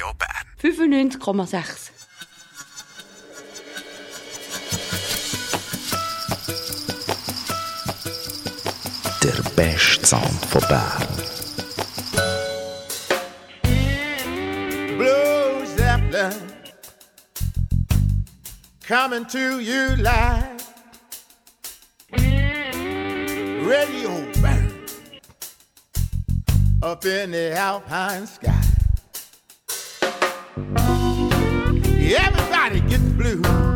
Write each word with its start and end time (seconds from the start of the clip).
Radio 0.00 0.14
Bern. 0.14 0.46
95,6. 0.58 1.90
Der 9.22 9.42
beste 9.56 10.06
Sound 10.06 10.46
von 10.46 10.62
Bern. 10.68 11.06
Blue 14.96 15.66
Zeppelin 15.76 16.32
coming 18.80 19.26
to 19.26 19.60
you 19.60 19.96
live. 19.96 20.64
Radio 23.66 24.24
burn 24.40 24.72
up 26.82 27.04
in 27.04 27.32
the 27.32 27.52
alpine 27.54 28.26
sky. 28.26 28.59
Everybody 32.16 32.80
gets 32.88 33.02
blue. 33.16 33.69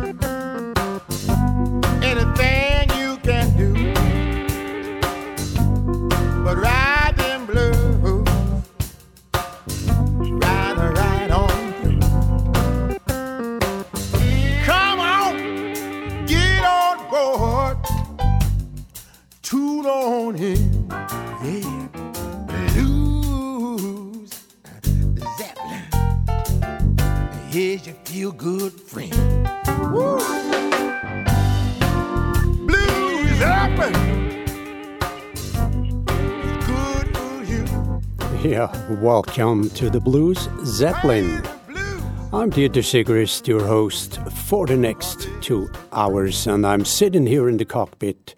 Welcome 39.01 39.69
to 39.71 39.89
the 39.89 39.99
Blues 39.99 40.47
Zeppelin. 40.63 41.43
I'm 42.31 42.49
Dieter 42.49 42.81
Sigrist, 42.81 43.45
your 43.45 43.65
host 43.65 44.21
for 44.31 44.65
the 44.65 44.77
next 44.77 45.27
two 45.41 45.69
hours, 45.91 46.47
and 46.47 46.65
I'm 46.65 46.85
sitting 46.85 47.27
here 47.27 47.49
in 47.49 47.57
the 47.57 47.65
cockpit 47.65 48.35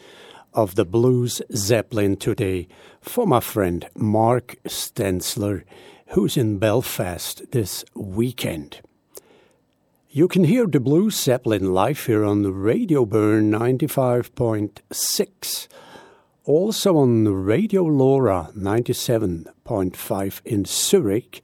of 0.53 0.73
the 0.75 0.83
Blues 0.83 1.43
Zeppelin 1.53 2.17
today 2.17 2.67
for 3.01 3.27
my 3.27 3.39
friend 3.39 3.87
Mark 3.95 4.55
Stensler, 4.65 5.63
who's 6.07 6.35
in 6.35 6.57
Belfast 6.57 7.51
this 7.51 7.85
weekend. 7.93 8.81
You 10.09 10.27
can 10.27 10.45
hear 10.45 10.65
the 10.65 10.79
Blues 10.79 11.21
Zeppelin 11.21 11.71
live 11.73 12.03
here 12.05 12.25
on 12.25 12.41
Radio 12.43 13.05
Bern 13.05 13.51
95.6. 13.51 15.67
Also 16.47 16.95
on 16.95 17.27
Radio 17.27 17.83
LoRa 17.83 18.55
97.5 18.55 20.41
in 20.45 20.63
Zurich, 20.63 21.41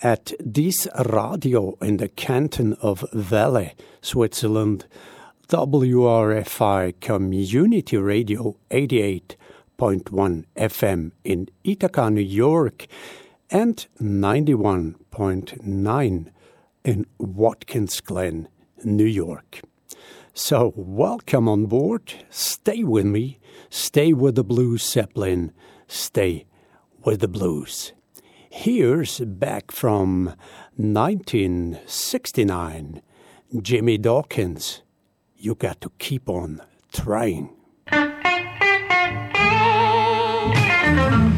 at 0.00 0.32
Dis 0.48 0.86
Radio 1.06 1.76
in 1.82 1.96
the 1.96 2.06
canton 2.06 2.74
of 2.74 3.04
Valais, 3.12 3.74
Switzerland, 4.00 4.86
WRFI 5.48 7.00
Community 7.00 7.96
Radio 7.96 8.56
88.1 8.70 10.44
FM 10.56 11.10
in 11.24 11.48
Ithaca, 11.64 12.08
New 12.08 12.20
York, 12.20 12.86
and 13.50 13.88
91.9 14.00 16.26
in 16.84 17.06
Watkins 17.18 18.00
Glen, 18.00 18.46
New 18.84 19.04
York. 19.04 19.62
So, 20.32 20.72
welcome 20.76 21.48
on 21.48 21.66
board. 21.66 22.14
Stay 22.30 22.84
with 22.84 23.06
me. 23.06 23.40
Stay 23.70 24.12
with 24.12 24.34
the 24.34 24.44
Blues 24.44 24.82
Zeppelin. 24.82 25.52
Stay 25.88 26.44
with 27.04 27.20
the 27.20 27.28
blues. 27.28 27.92
Here's 28.50 29.20
back 29.20 29.72
from 29.72 30.34
1969 30.76 33.00
Jimmy 33.60 33.98
Dawkins. 33.98 34.82
You 35.36 35.54
got 35.54 35.80
to 35.80 35.90
keep 35.98 36.28
on 36.28 36.60
trying. 36.92 37.50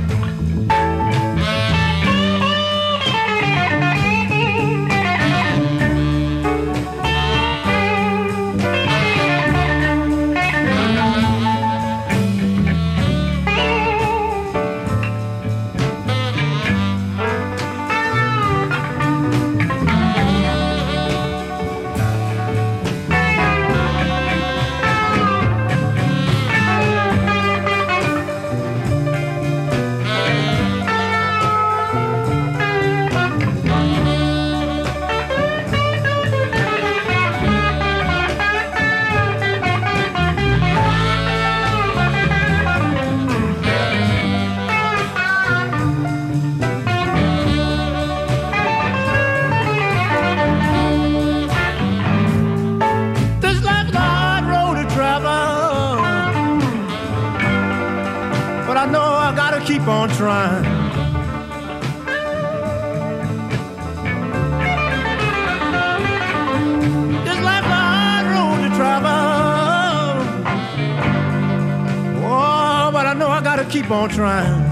keep 73.87 73.93
on 73.93 74.09
trying. 74.09 74.63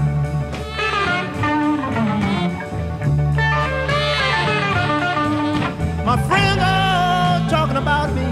My 6.05 6.17
friends 6.27 6.61
are 6.61 7.49
talking 7.49 7.77
about 7.77 8.13
me, 8.13 8.25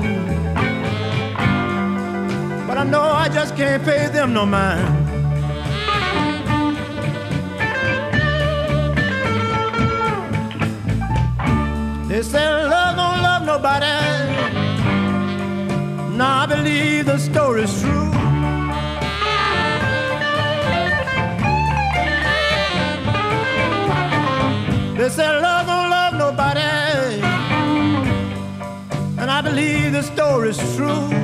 but 2.67 2.77
I 2.77 2.83
know 2.83 3.01
I 3.01 3.29
just 3.29 3.55
can't 3.55 3.81
pay 3.83 4.07
them 4.07 4.33
no 4.33 4.45
mind. 4.45 4.99
They 12.09 12.21
say 12.21 12.45
love 12.45 12.95
don't 12.97 13.21
love 13.27 13.45
nobody. 13.45 13.95
Now 16.17 16.41
I 16.41 16.45
believe 16.45 17.05
the 17.05 17.17
story's 17.17 17.81
true. 17.81 18.02
The 30.03 30.15
story's 30.15 30.75
true. 30.75 31.22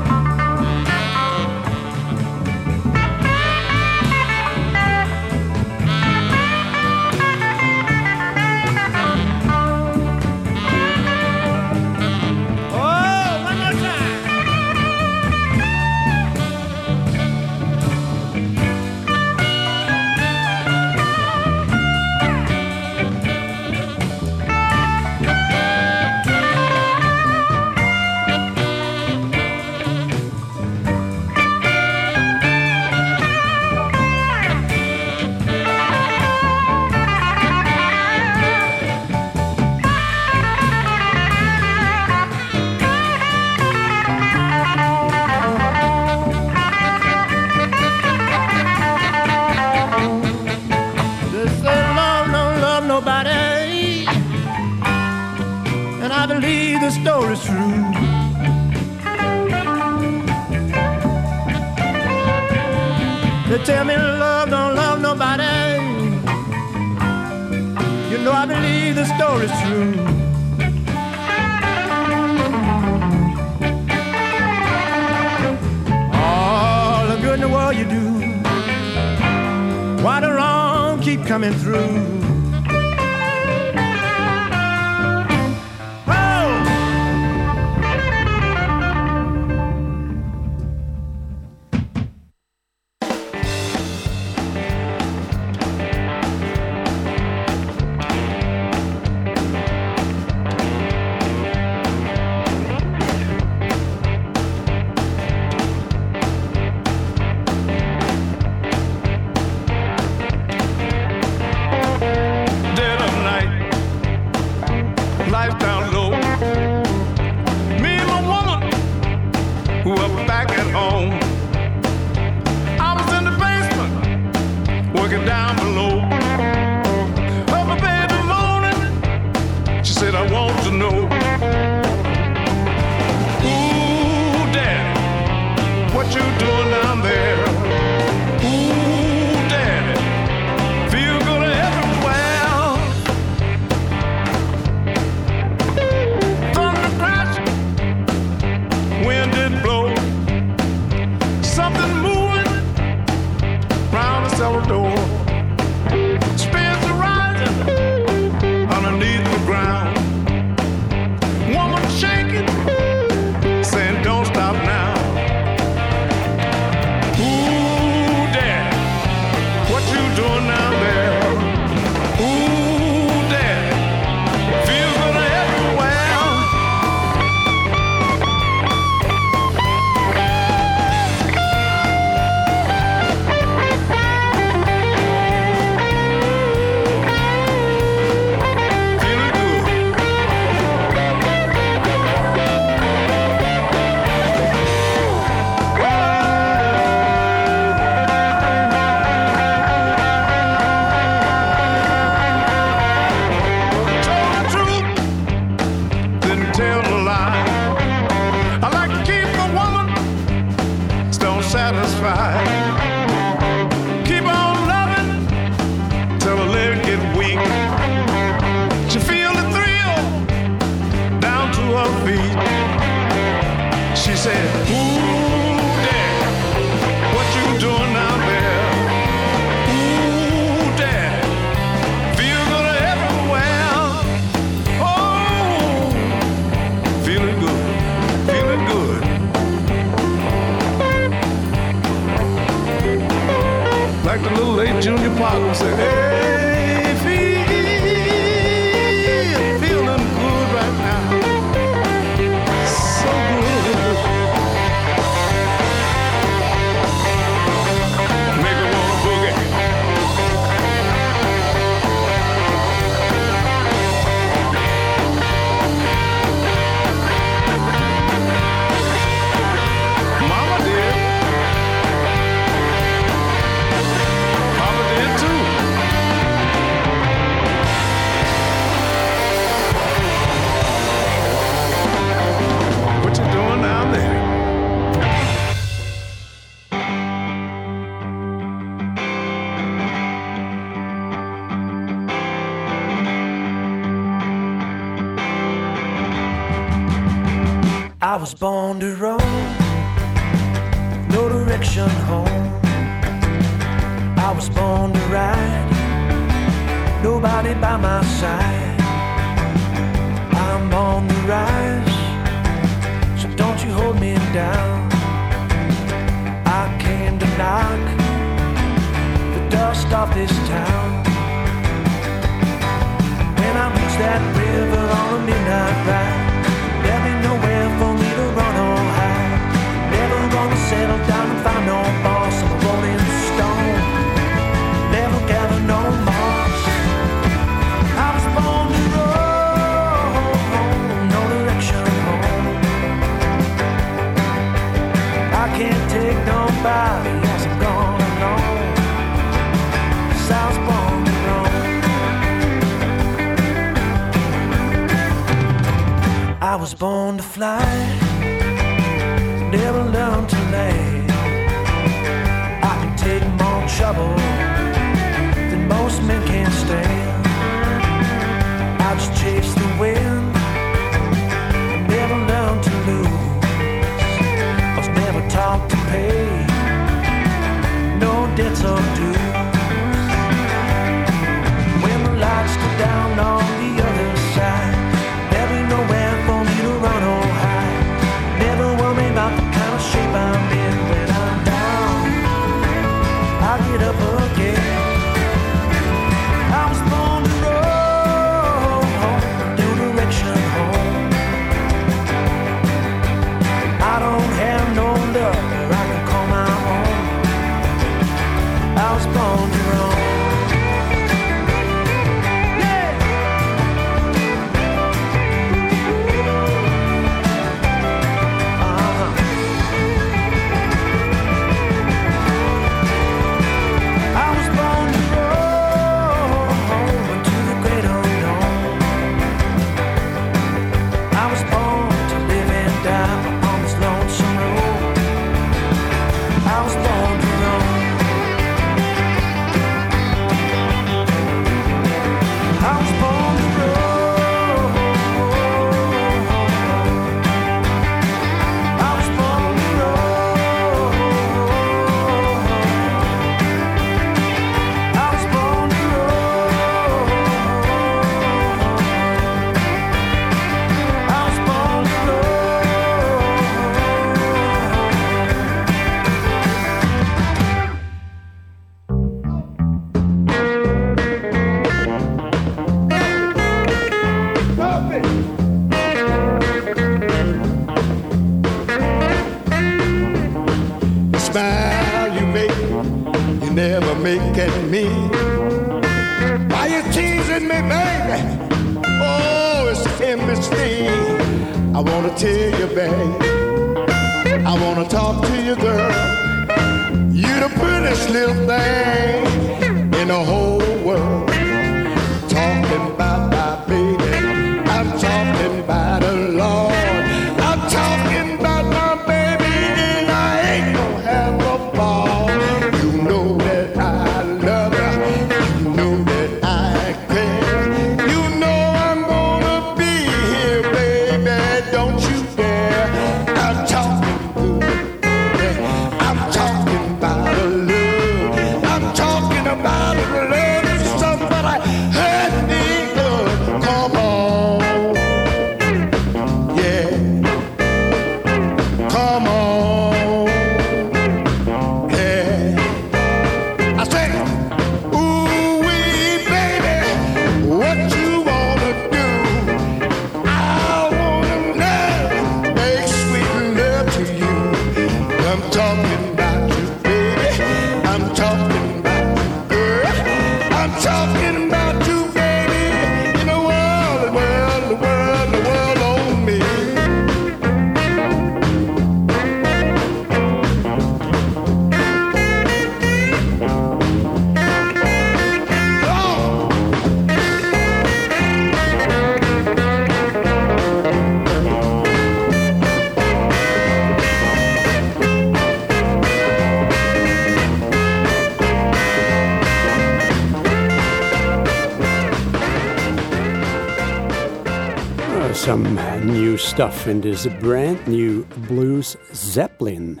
some 595.34 595.76
uh, 595.76 595.96
new 595.96 596.36
stuff 596.36 596.86
in 596.86 597.00
this 597.00 597.26
brand 597.26 597.86
new 597.88 598.24
Blues 598.46 598.96
Zeppelin. 599.12 600.00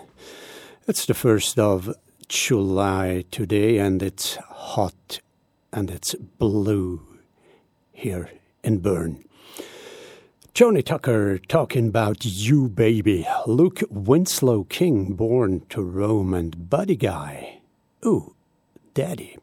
It's 0.86 1.06
the 1.06 1.12
1st 1.12 1.58
of 1.58 1.94
July 2.28 3.24
today, 3.32 3.78
and 3.78 4.00
it's 4.00 4.36
hot 4.36 5.20
and 5.72 5.90
it's 5.90 6.14
blue 6.14 7.02
here 7.92 8.30
in 8.62 8.78
Bern. 8.78 9.24
Joni 10.54 10.84
Tucker 10.84 11.38
talking 11.38 11.88
about 11.88 12.24
You 12.24 12.68
Baby, 12.68 13.26
Luke 13.46 13.82
Winslow 13.90 14.64
King, 14.64 15.14
born 15.14 15.66
to 15.70 15.82
Rome, 15.82 16.32
and 16.32 16.70
Buddy 16.70 16.96
Guy. 16.96 17.58
Ooh, 18.06 18.34
Daddy. 18.94 19.36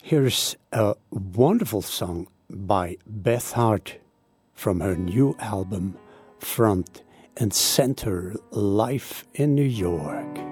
Here's 0.00 0.56
a 0.70 0.94
wonderful 1.10 1.82
song 1.82 2.28
by 2.48 2.96
Beth 3.06 3.52
Hart 3.52 3.96
from 4.62 4.78
her 4.78 4.94
new 4.94 5.34
album, 5.40 5.98
Front 6.38 7.02
and 7.36 7.52
Center 7.52 8.36
Life 8.52 9.24
in 9.34 9.56
New 9.56 9.64
York. 9.64 10.51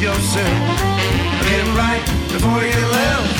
yourself. 0.00 0.78
Get 1.42 1.58
it 1.58 1.70
right 1.74 2.04
before 2.30 2.62
you 2.62 2.82
left. 2.98 3.34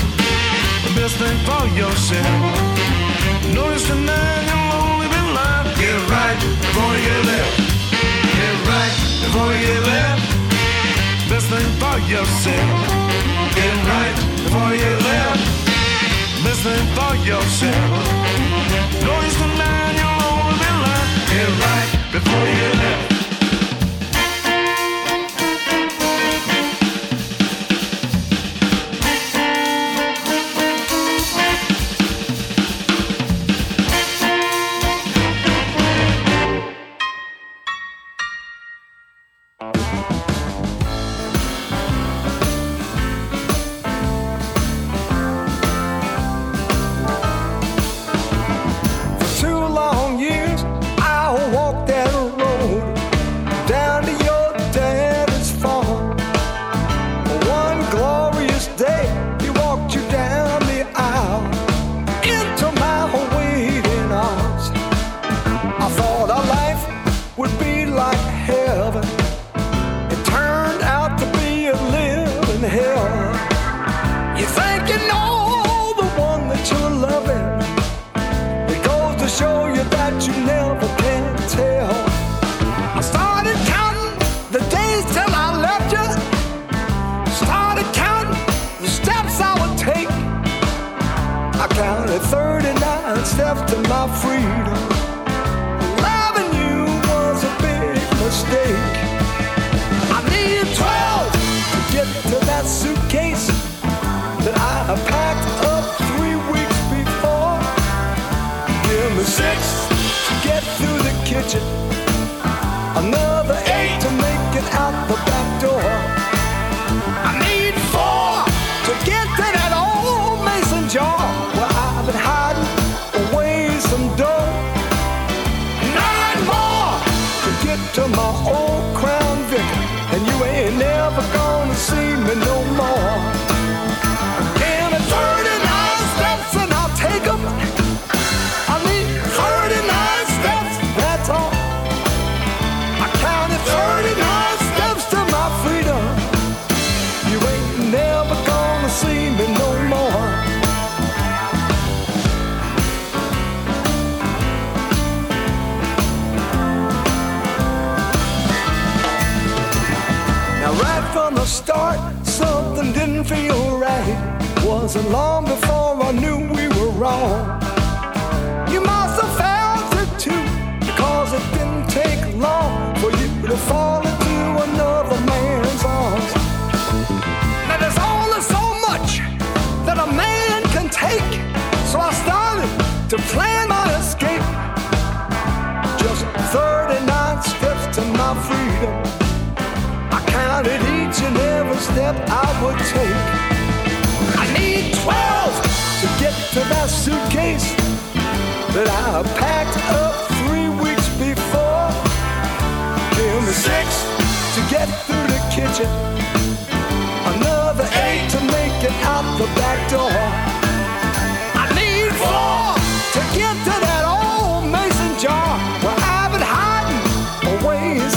The 0.85 0.93
best 0.99 1.15
thing 1.23 1.39
for 1.47 1.65
yourself. 1.79 2.39
Notice 3.55 3.89
man 3.95 4.39
you'll 4.49 4.73
only 4.83 5.07
be 5.07 5.23
left. 5.39 5.79
Get 5.79 5.95
it 5.95 6.07
right 6.11 6.39
before 6.59 6.97
you 7.07 7.17
left. 7.31 7.57
Get 8.35 8.51
it 8.55 8.63
right 8.67 8.95
before 9.23 9.55
you 9.55 9.75
left. 9.87 10.27
Best 11.31 11.47
thing 11.47 11.71
for 11.79 11.97
yourself. 12.11 12.79
Get 13.55 13.71
it 13.71 13.83
right 13.95 14.17
before 14.43 14.75
you 14.75 14.93
left. 15.07 15.45
Best 16.43 16.63
thing 16.67 16.87
for 16.99 17.15
yourself. 17.23 18.03
Notice 19.07 19.39
man 19.63 19.91
you'll 19.95 20.23
only 20.27 20.59
be 20.59 20.71
left. 20.83 21.11
Get 21.31 21.47
it 21.47 21.55
right 21.63 21.91
before 22.11 22.47
you 22.51 22.71
left. 22.83 23.18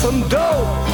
some 0.02 0.28
dough. 0.30 0.91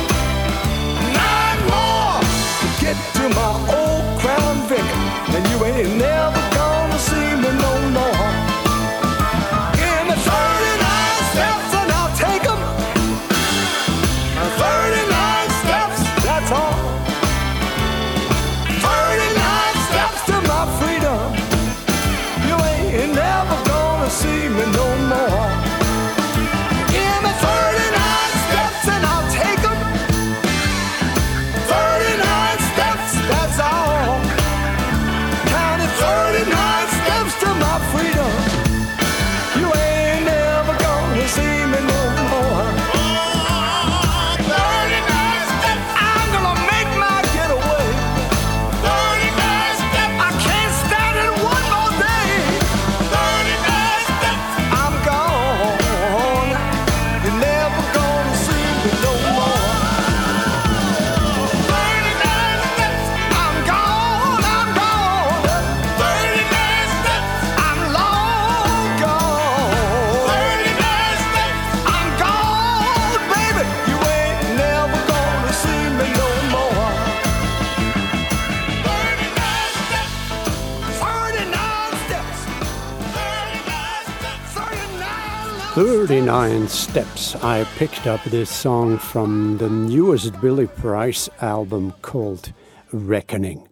39 86.07 86.69
Steps, 86.69 87.35
I 87.35 87.65
picked 87.75 88.07
up 88.07 88.23
this 88.23 88.49
song 88.49 88.97
from 88.97 89.57
the 89.57 89.69
newest 89.69 90.39
Billy 90.39 90.67
Price 90.67 91.27
album 91.41 91.91
called 92.01 92.53
Reckoning. 92.93 93.67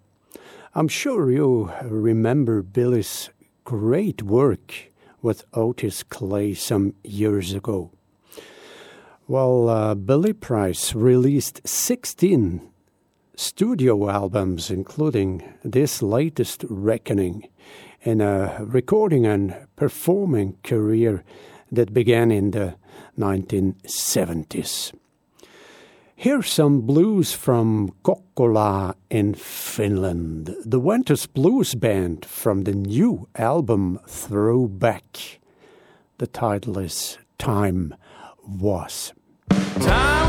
I'm 0.74 0.89
sure 0.89 1.32
you 1.32 1.71
remember 1.82 2.62
Billy's 2.62 3.30
great 3.63 4.21
work 4.21 4.91
with 5.21 5.45
Otis 5.54 6.04
Clay 6.04 6.54
some 6.54 6.93
years 7.06 7.54
ago. 7.54 7.91
Well, 9.30 9.69
uh, 9.69 9.95
Billy 9.95 10.34
Price 10.34 10.93
released 10.93 11.65
16 11.65 12.69
studio 13.38 14.10
albums, 14.10 14.69
including 14.69 15.54
this 15.63 16.02
latest 16.02 16.65
Reckoning, 16.67 17.48
in 18.02 18.19
a 18.19 18.58
recording 18.60 19.26
and 19.26 19.56
performing 19.78 20.58
career 20.63 21.24
that 21.71 21.93
began 21.93 22.32
in 22.32 22.51
the 22.51 22.75
1970s. 23.17 24.93
Here's 26.17 26.49
some 26.49 26.82
blues 26.82 27.34
from 27.34 27.93
Kokkola 28.04 28.95
in 29.10 29.34
Finland, 29.34 30.56
the 30.65 30.80
Winters 30.80 31.28
Blues 31.28 31.75
Band 31.75 32.25
from 32.25 32.63
the 32.63 32.73
new 32.73 33.28
album 33.36 33.99
Throwback. 34.08 35.39
The 36.17 36.28
title 36.28 36.78
is 36.78 37.17
Time 37.38 37.93
Was. 38.47 39.12
Time 39.82 40.25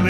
of 0.00 0.06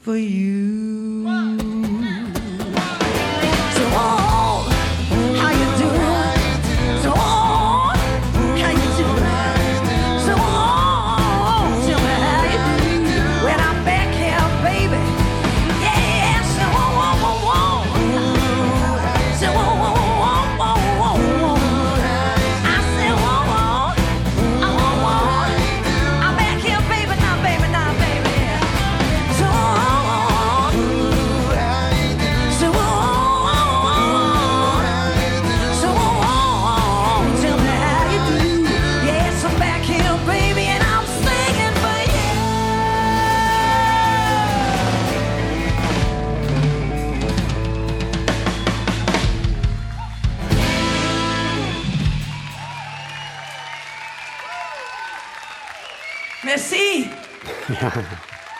for 0.00 0.16
you. 0.16 1.17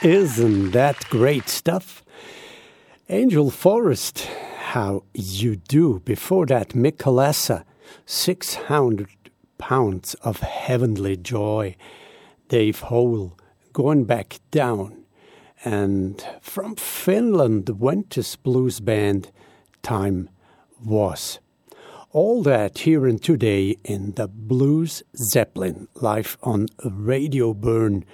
Isn't 0.03 0.71
that 0.71 1.09
great 1.11 1.49
stuff? 1.49 2.05
Angel 3.09 3.51
Forrest, 3.51 4.29
how 4.59 5.03
you 5.13 5.57
do. 5.57 5.99
Before 6.05 6.47
that, 6.47 6.69
Mick 6.69 7.65
600 8.07 9.09
pounds 9.59 10.15
of 10.23 10.39
heavenly 10.41 11.17
joy. 11.17 11.75
Dave 12.47 12.81
Hole, 12.83 13.37
going 13.73 14.05
back 14.05 14.39
down. 14.53 15.05
And 15.65 16.25
from 16.41 16.77
Finland, 16.77 17.67
the 17.67 17.73
Ventus 17.73 18.37
Blues 18.37 18.79
Band, 18.79 19.33
Time 19.83 20.31
Was. 20.81 21.41
All 22.13 22.45
that 22.45 22.79
here 22.79 23.05
and 23.05 23.21
today 23.21 23.77
in 23.83 24.13
the 24.13 24.29
Blues 24.29 25.03
Zeppelin, 25.17 25.89
live 25.95 26.39
on 26.45 26.69
Radio 26.85 27.53
Bern 27.53 28.05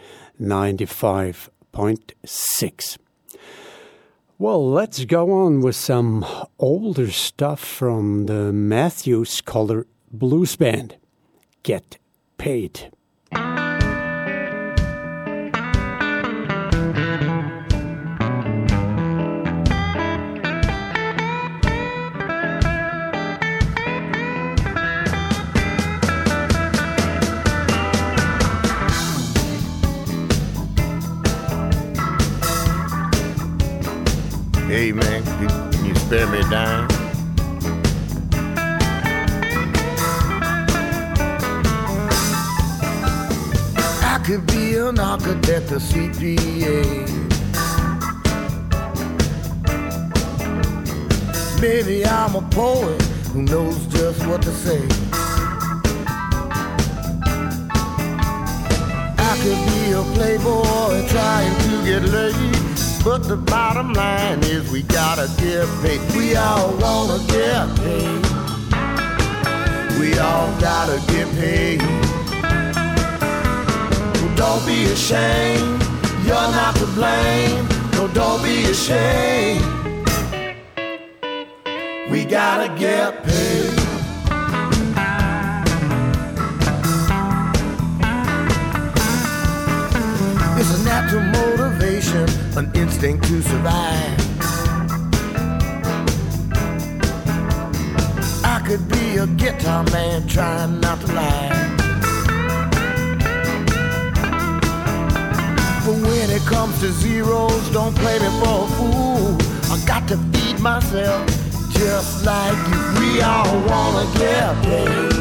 95.6. 1.75 2.99
Well, 4.39 4.71
let's 4.71 5.05
go 5.05 5.33
on 5.33 5.61
with 5.61 5.77
some 5.77 6.25
older 6.59 7.11
stuff 7.11 7.61
from 7.61 8.27
the 8.27 8.53
Matthew 8.53 9.25
Skoller 9.25 9.85
Blues 10.11 10.57
Band. 10.57 10.97
Get 11.63 11.99
paid. 12.37 12.91
Hey 34.75 34.91
man, 34.91 35.23
can 35.71 35.85
you 35.85 35.95
spare 35.95 36.27
me 36.27 36.41
a 36.41 36.51
dime? 36.51 36.89
I 44.03 44.21
could 44.27 44.45
be 44.49 44.75
an 44.75 44.99
architect 44.99 45.71
or 45.71 45.79
CPA. 45.79 47.07
Maybe 51.61 52.05
I'm 52.05 52.35
a 52.35 52.43
poet 52.51 53.01
who 53.33 53.43
knows 53.43 53.87
just 53.87 54.27
what 54.27 54.43
to 54.43 54.51
say. 54.51 54.83
I 59.31 59.39
could 59.41 59.61
be 59.71 59.93
a 59.93 60.03
playboy 60.17 61.09
trying 61.11 61.57
to 61.63 61.85
get 61.85 62.03
laid. 62.11 62.64
But 63.05 63.29
the 63.29 63.37
bottom 63.37 63.93
line 63.93 64.43
is 64.45 64.71
we 64.71 64.81
gotta 64.83 65.29
get 65.37 65.69
paid. 65.83 66.01
We 66.17 66.37
all 66.37 66.75
wanna 66.79 67.23
get 67.27 67.77
paid. 67.77 68.23
We 70.01 70.19
all 70.19 70.49
gotta 70.59 70.99
get 71.13 71.29
paid. 71.37 71.83
Well, 74.15 74.35
don't 74.37 74.65
be 74.67 74.85
ashamed. 74.87 75.83
You're 76.25 76.51
not 76.59 76.77
to 76.77 76.87
blame. 76.97 77.69
No, 77.93 78.09
don't 78.09 78.43
be 78.43 78.65
ashamed. 78.71 79.63
We 82.11 82.25
gotta 82.25 82.75
get 82.79 83.23
paid. 83.23 83.75
It's 90.57 90.81
a 90.81 90.85
natural 90.85 91.23
motivation, 91.23 91.54
an 92.57 92.71
instinct 92.77 93.25
to 93.25 93.43
survive. 93.43 94.21
I 98.45 98.63
could 98.65 98.89
be 98.89 99.17
a 99.17 99.27
guitar 99.27 99.83
man 99.85 100.27
trying 100.29 100.81
not 100.81 101.01
to 101.01 101.07
lie. 101.13 101.75
But 105.85 105.97
when 106.07 106.31
it 106.31 106.43
comes 106.43 106.79
to 106.81 106.93
zeros, 106.93 107.71
don't 107.71 107.95
play 107.97 108.21
me 108.21 108.29
for 108.39 108.65
a 108.65 108.69
fool. 108.77 109.37
I 109.73 109.83
got 109.85 110.07
to 110.09 110.17
feed 110.17 110.61
myself 110.61 111.27
just 111.71 112.25
like 112.25 112.57
you. 112.69 113.01
We 113.01 113.21
all 113.21 113.53
wanna 113.67 114.07
get 114.17 114.55
paid. 114.63 115.15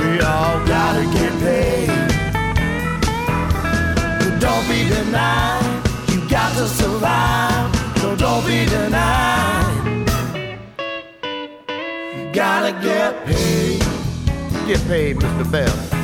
We 0.00 0.20
all 0.20 0.66
gotta 0.66 1.04
get 1.12 1.32
paid. 1.40 2.05
Don't 4.46 4.68
be 4.68 4.88
denied. 4.88 5.82
You 6.08 6.28
got 6.28 6.54
to 6.56 6.68
survive. 6.68 7.66
So 7.98 8.14
don't 8.14 8.46
be 8.46 8.64
denied. 8.64 10.06
Gotta 12.32 12.72
get 12.80 13.26
paid. 13.26 13.80
Get 14.68 14.80
paid, 14.86 15.16
Mr. 15.16 15.50
Bell. 15.50 15.95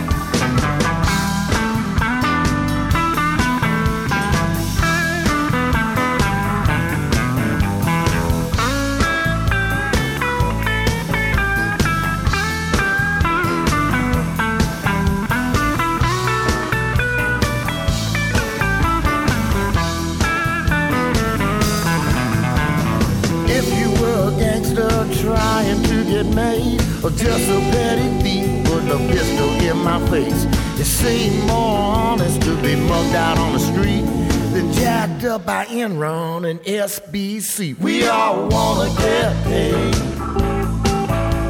SBC. 36.93 37.75
We 37.79 38.07
all 38.07 38.49
wanna 38.49 38.91
get 38.99 39.33
paid. 39.45 39.95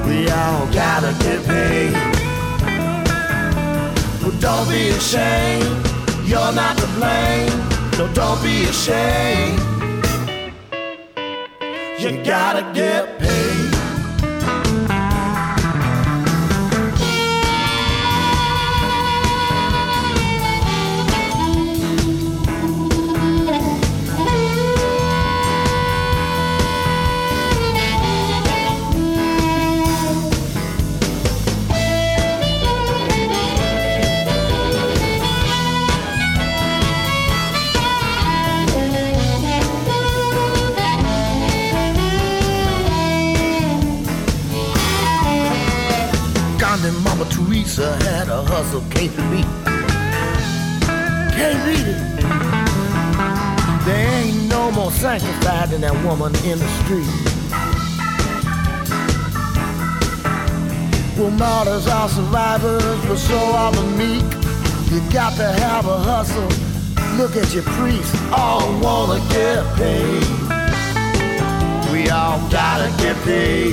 We 0.06 0.30
all 0.30 0.66
gotta 0.80 1.12
get 1.24 1.40
paid. 1.44 1.92
But 4.22 4.34
don't 4.38 4.68
be 4.68 4.90
ashamed. 4.90 5.74
You're 6.30 6.52
not 6.52 6.78
to 6.78 6.86
blame. 6.98 7.52
No, 7.98 8.04
don't 8.14 8.40
be 8.40 8.56
ashamed. 8.72 9.58
You 11.98 12.10
gotta 12.24 12.62
get 12.72 13.01
finding 55.72 55.80
that 55.80 56.04
woman 56.04 56.34
in 56.44 56.58
the 56.58 56.68
street. 56.82 57.06
Well, 61.16 61.30
martyrs 61.30 61.86
are 61.86 62.08
survivors, 62.08 62.82
but 63.06 63.16
so 63.16 63.38
are 63.38 63.72
the 63.72 63.82
meek. 63.96 64.24
You 64.90 65.00
got 65.12 65.36
to 65.36 65.48
have 65.62 65.86
a 65.86 65.98
hustle. 65.98 66.48
Look 67.16 67.36
at 67.36 67.52
your 67.54 67.62
priest, 67.64 68.14
all 68.32 68.68
wanna 68.80 69.20
get 69.30 69.64
paid. 69.76 70.24
We 71.92 72.08
all 72.10 72.38
gotta 72.50 72.90
get 73.02 73.16
paid. 73.24 73.72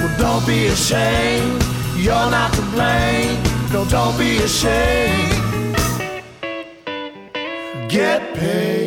Well, 0.00 0.18
don't 0.18 0.46
be 0.46 0.66
ashamed, 0.66 1.62
you're 1.96 2.30
not 2.30 2.52
to 2.54 2.62
blame. 2.72 3.42
No, 3.72 3.84
don't 3.86 4.18
be 4.18 4.38
ashamed. 4.38 5.76
Get 7.88 8.34
paid. 8.34 8.81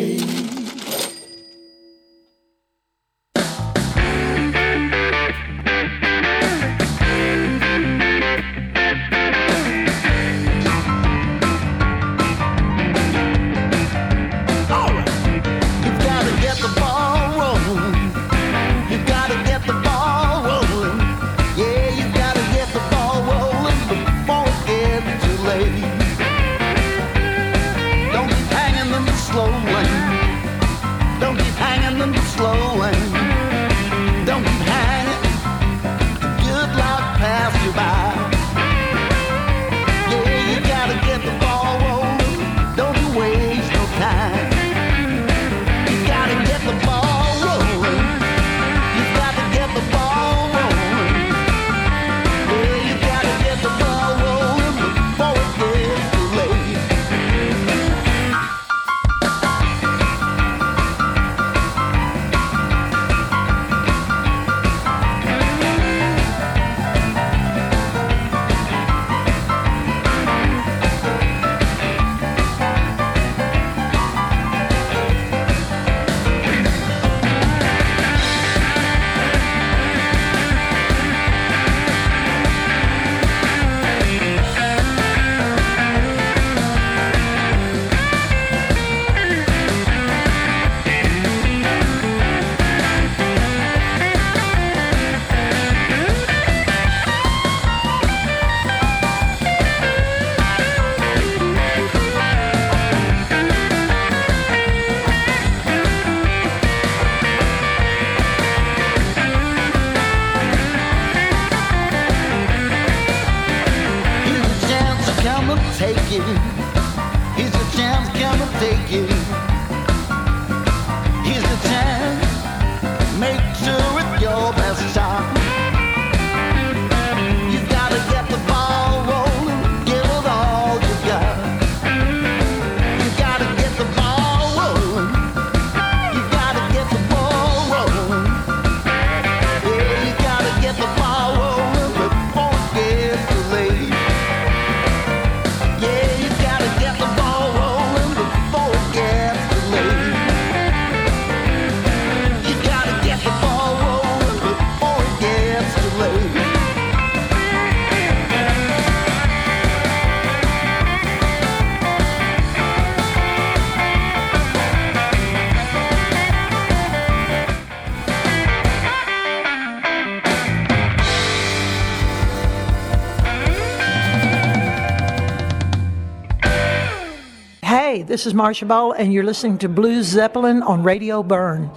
this 178.25 178.31
is 178.31 178.35
Marcia 178.35 178.65
Ball, 178.65 178.91
and 178.91 179.13
you're 179.13 179.23
listening 179.23 179.59
to 179.59 179.69
Blues 179.69 180.07
Zeppelin 180.07 180.63
on 180.63 180.81
Radio 180.81 181.21
Bern. 181.21 181.69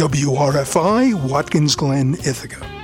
WRFI, 0.00 1.12
Watkins 1.28 1.76
Glen, 1.76 2.14
Ithaca. 2.24 2.79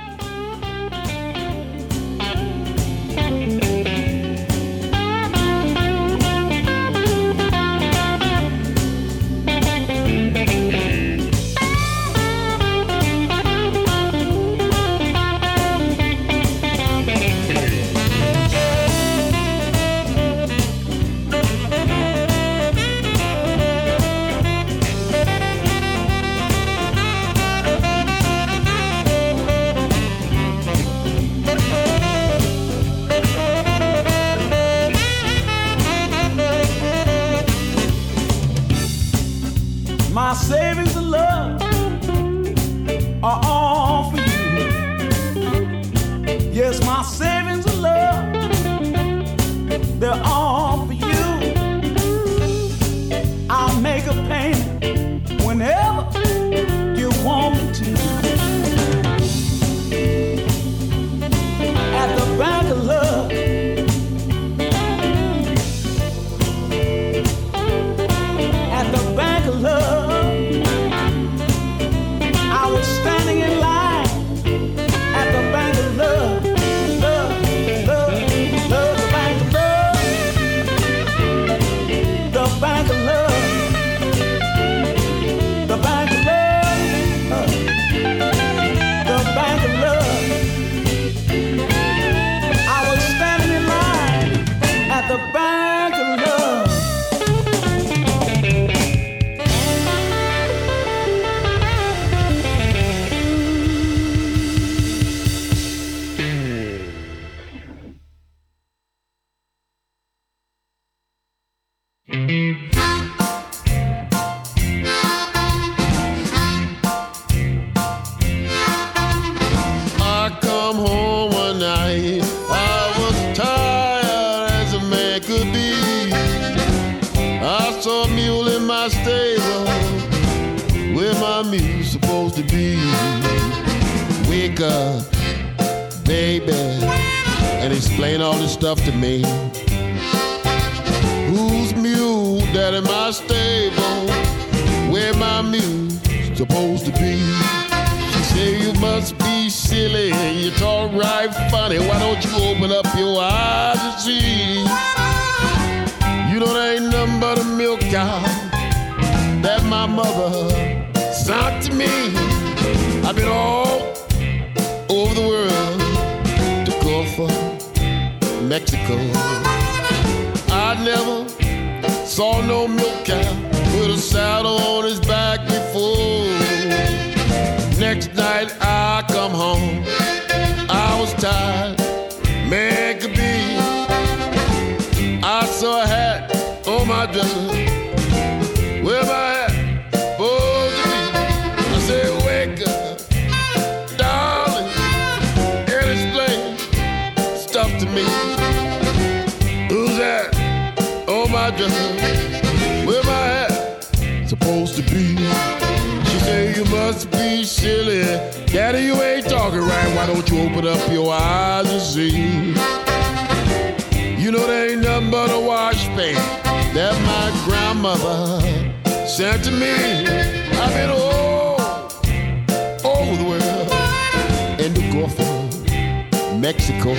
Mexico. 226.47 226.93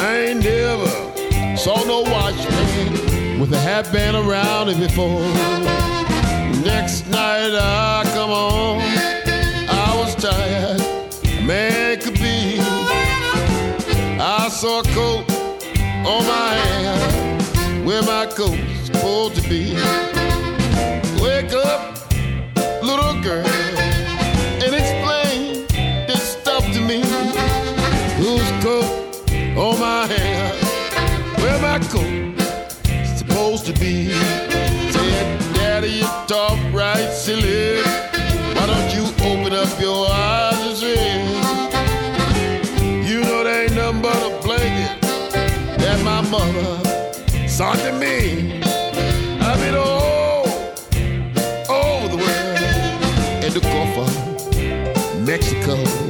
I 0.00 0.28
ain't 0.28 0.42
never 0.42 0.88
saw 1.58 1.84
no 1.84 2.00
watchman 2.00 3.38
with 3.38 3.52
a 3.52 3.58
hat 3.58 3.92
band 3.92 4.16
around 4.16 4.70
it 4.70 4.78
before. 4.78 5.20
Next 6.64 7.06
night 7.10 7.52
I 7.52 8.02
come 8.14 8.30
home, 8.30 8.80
I 9.68 9.94
was 9.94 10.14
tired, 10.14 10.80
man 11.44 12.00
could 12.00 12.14
be. 12.14 12.60
I 14.18 14.48
saw 14.48 14.80
a 14.80 14.84
coat 14.94 15.30
on 16.08 16.22
my 16.26 16.54
hand 16.64 17.86
where 17.86 18.02
my 18.02 18.24
coat's 18.24 18.86
supposed 18.86 19.34
to 19.36 19.46
be. 19.50 20.19
be. 33.80 34.10
Said, 34.92 35.54
Daddy, 35.54 35.88
you 35.88 36.08
talk 36.26 36.58
right 36.72 37.10
silly. 37.10 37.82
Why 38.54 38.66
don't 38.66 38.94
you 38.94 39.04
open 39.24 39.52
up 39.54 39.80
your 39.80 40.06
eyes 40.08 40.60
and 40.68 40.76
see? 40.76 41.20
You 43.10 43.20
know 43.22 43.42
there 43.42 43.64
ain't 43.64 43.74
nothing 43.74 44.02
but 44.02 44.16
a 44.16 44.42
blanket 44.42 45.00
that 45.78 45.98
my 46.04 46.20
mother 46.28 47.48
sought 47.48 47.78
to 47.78 47.92
me. 47.94 48.60
I've 49.40 49.58
been 49.58 49.74
all 49.74 50.46
over 51.68 52.08
the 52.08 52.18
world, 52.24 53.44
in 53.44 53.52
the 53.54 53.60
Mexico. 55.24 56.09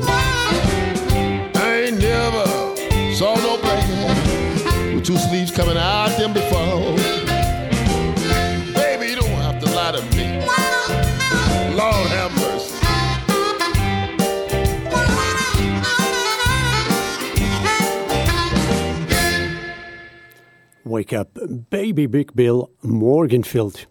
Wake 21.00 21.14
up, 21.14 21.38
baby 21.70 22.04
Big 22.04 22.36
Bill 22.36 22.70
Morganfield. 22.84 23.86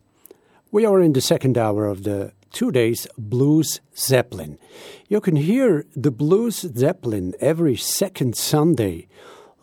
We 0.72 0.86
are 0.86 1.01
in 1.01 1.14
the 1.14 1.22
second 1.22 1.57
hour 1.57 1.88
of 1.88 2.03
the 2.03 2.34
two 2.51 2.72
days 2.72 3.07
Blues 3.18 3.82
Zeppelin. 3.97 4.60
You 5.07 5.20
can 5.20 5.36
hear 5.36 5.88
the 5.95 6.12
Blues 6.12 6.57
Zeppelin 6.57 7.34
every 7.39 7.76
second 7.76 8.38
Sunday 8.38 9.07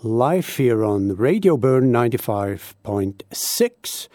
live 0.02 0.56
here 0.56 0.84
on 0.84 1.14
Radio 1.14 1.56
Bern 1.56 1.92
95.6. 1.92 4.08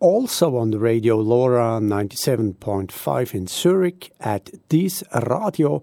Also 0.00 0.56
on 0.56 0.72
the 0.72 0.80
Radio 0.80 1.22
LoRa 1.22 1.80
97.5 1.80 3.34
in 3.34 3.46
Zurich 3.46 4.10
at 4.18 4.50
Dies 4.68 5.04
Radio 5.28 5.80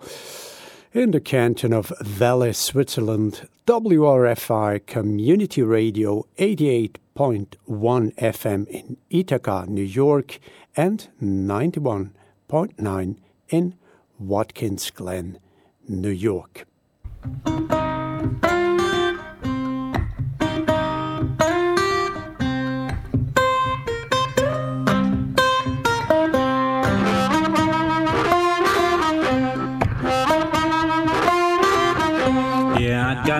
in 0.91 1.11
the 1.11 1.21
canton 1.21 1.71
of 1.71 1.93
Valais, 2.01 2.51
Switzerland, 2.51 3.47
WRFI 3.67 4.85
Community 4.85 5.63
Radio 5.63 6.27
88.1 6.37 8.13
FM 8.15 8.67
in 8.67 8.97
Ithaca, 9.09 9.65
New 9.67 9.81
York, 9.81 10.37
and 10.77 11.07
91.9 11.19 13.15
in 13.49 13.75
Watkins 14.19 14.91
Glen, 14.91 15.39
New 15.87 16.11
York. 16.11 16.67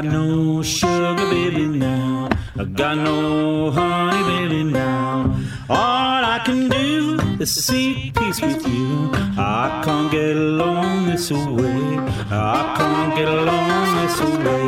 Got 0.01 0.03
no 0.03 0.61
sugar 0.61 1.15
baby 1.29 1.67
now. 1.67 2.27
I 2.59 2.65
got 2.65 2.97
no 2.97 3.71
honey 3.71 4.23
baby 4.29 4.63
now. 4.63 5.33
All 5.69 6.21
I 6.35 6.41
can 6.43 6.67
do 6.67 7.17
is 7.39 7.65
seek 7.65 8.13
peace 8.13 8.41
with 8.41 8.67
you. 8.67 9.09
I 9.37 9.81
can't 9.85 10.11
get 10.11 10.35
along 10.35 11.05
this 11.05 11.31
way. 11.31 11.97
I 12.29 12.75
can't 12.77 13.15
get 13.15 13.29
along 13.29 13.85
this 14.01 14.19
way. 14.43 14.65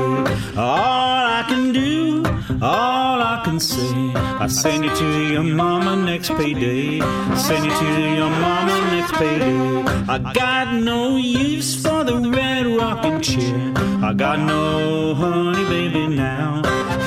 All 0.56 1.24
I 1.40 1.44
can 1.50 1.74
do, 1.74 2.24
all 2.62 3.22
I 3.22 3.42
can 3.44 3.60
say, 3.60 4.12
I 4.16 4.48
send 4.48 4.86
you 4.86 4.96
to 4.96 5.34
your 5.34 5.44
mama 5.44 5.96
next 5.96 6.30
payday. 6.30 7.00
Send 7.36 7.66
you 7.66 7.72
to 7.72 8.16
your 8.16 8.30
mama 8.30 8.82
next 8.92 9.14
payday. 9.14 9.84
I 10.08 10.34
got 10.34 10.74
no 10.74 11.18
use 11.18 11.76
for 11.82 12.04
the 12.04 12.18
red 12.30 12.66
rocking 12.66 13.22
chair. 13.22 13.74
I 14.04 14.14
got 14.14 14.40
no 14.40 15.14
honey 15.14 15.66
baby 15.66 16.08
now. 16.16 16.62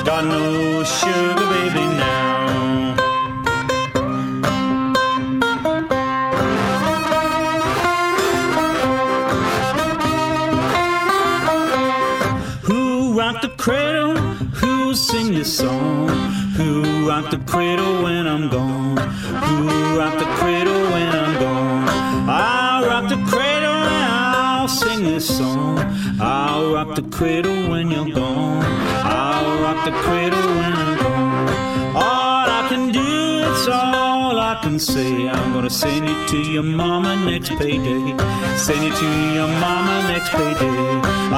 Got 0.05 0.25
no 0.25 0.83
sugar 0.83 1.47
baby 1.49 1.85
now. 1.97 2.70
Sing 15.31 15.39
this 15.39 15.57
song? 15.57 16.09
Who 16.57 17.07
rocked 17.07 17.31
the 17.31 17.37
cradle 17.51 18.03
when 18.03 18.27
I'm 18.27 18.49
gone? 18.49 18.97
Who 18.97 19.97
rocked 19.97 20.19
the 20.19 20.25
cradle 20.39 20.81
when 20.91 21.07
I'm 21.07 21.39
gone? 21.39 22.29
I'll 22.29 22.85
rock 22.85 23.09
the 23.09 23.15
cradle 23.31 23.81
and 23.95 24.11
I'll 24.11 24.67
sing 24.67 25.03
this 25.03 25.37
song. 25.37 25.79
I'll 26.19 26.73
rock 26.73 26.95
the 26.95 27.03
cradle 27.03 27.69
when 27.69 27.91
you're 27.91 28.13
gone. 28.13 28.63
I'll 29.03 29.61
rock 29.61 29.85
the 29.85 29.91
cradle 30.03 30.47
when 30.59 30.73
I'm 30.73 30.97
gone. 30.97 31.95
All 31.95 32.47
I 32.59 32.65
can 32.69 32.91
do, 32.91 33.01
it's 33.49 33.67
all 33.67 34.10
I 34.51 34.55
can 34.61 34.79
say. 34.79 35.29
I'm 35.29 35.53
gonna 35.53 35.69
send 35.69 36.09
it 36.09 36.29
to 36.31 36.37
your 36.37 36.63
mama 36.63 37.15
next 37.15 37.51
payday. 37.51 38.03
Send 38.57 38.83
it 38.83 38.93
to 39.01 39.09
your 39.37 39.47
mama 39.47 39.95
next 40.11 40.29
payday. 40.31 40.77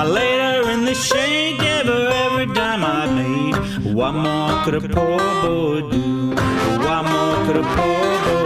I 0.02 0.04
laid 0.04 0.40
her 0.40 0.72
in 0.72 0.86
the 0.86 0.96
shade, 0.96 1.60
gave 1.60 1.86
her 1.86 2.08
every 2.26 2.48
dime 2.48 2.84
I 2.84 3.06
made. 3.06 3.94
What 3.94 4.14
more 4.14 4.64
could 4.64 4.74
a 4.74 4.82
poor 4.82 5.20
boy 5.44 5.82
do? 5.92 6.32
What 6.86 7.04
more 7.14 7.36
could 7.46 7.58
a 7.58 7.66
poor 7.76 8.10
boy 8.26 8.43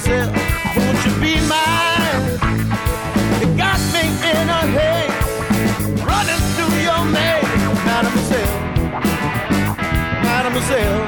myself, 0.00 0.32
won't 0.76 1.04
you 1.04 1.12
be 1.20 1.34
mine? 1.48 2.38
You 3.40 3.48
got 3.56 3.80
me 3.92 4.04
in 4.30 4.48
a 4.48 4.62
haze, 4.76 6.02
running 6.02 6.42
through 6.54 6.76
your 6.88 7.04
maze, 7.04 7.50
mademoiselle, 7.84 8.54
mademoiselle. 10.22 11.00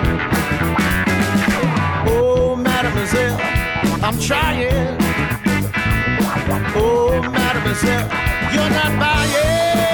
Oh, 2.09 2.57
mademoiselle, 2.57 3.39
I'm 4.03 4.19
trying. 4.19 4.99
Oh, 6.75 7.21
mademoiselle, 7.23 8.09
you're 8.53 8.71
not 8.71 8.99
buying. 9.01 9.92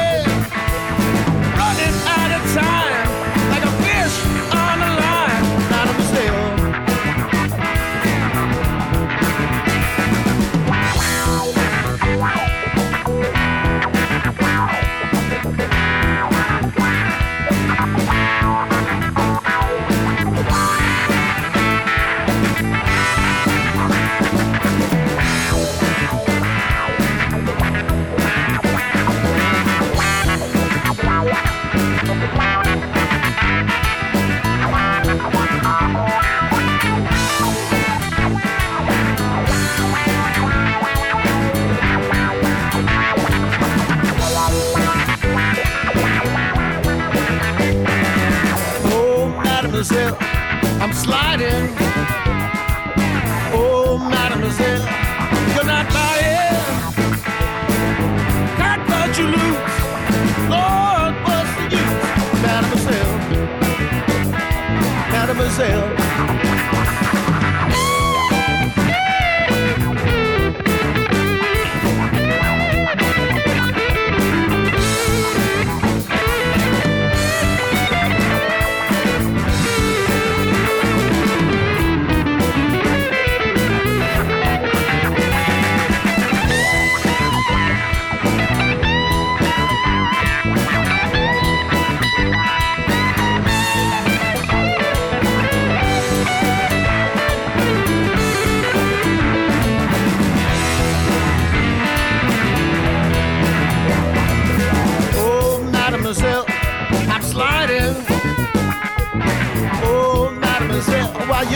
myself 65.58 65.87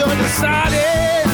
you're 0.07 0.17
decided. 0.17 1.32